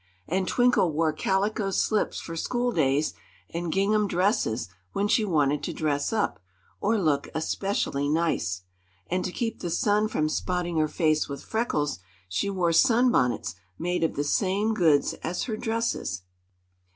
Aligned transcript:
And 0.27 0.47
Twinkle 0.47 0.91
wore 0.91 1.13
calico 1.13 1.69
slips 1.69 2.19
for 2.19 2.35
school 2.35 2.71
days 2.71 3.13
and 3.51 3.71
gingham 3.71 4.07
dresses 4.07 4.67
when 4.93 5.07
she 5.07 5.23
wanted 5.23 5.61
to 5.61 5.73
"dress 5.73 6.11
up" 6.11 6.41
or 6.79 6.97
look 6.99 7.29
especially 7.35 8.09
nice. 8.09 8.63
And 9.11 9.23
to 9.23 9.31
keep 9.31 9.59
the 9.59 9.69
sun 9.69 10.07
from 10.07 10.27
spotting 10.27 10.77
her 10.77 10.87
face 10.87 11.29
with 11.29 11.43
freckles, 11.43 11.99
she 12.27 12.49
wore 12.49 12.73
sunbonnets 12.73 13.53
made 13.77 14.03
of 14.03 14.15
the 14.15 14.23
same 14.23 14.73
goods 14.73 15.13
as 15.21 15.43
her 15.43 15.55
dresses. 15.55 16.23